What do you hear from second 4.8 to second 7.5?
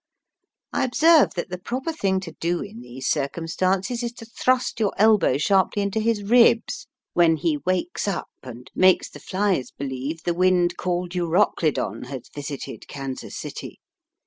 elbow sharply into his ribs, when